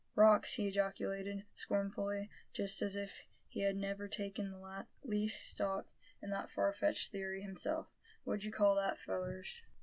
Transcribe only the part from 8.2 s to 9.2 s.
"what d'ye call that,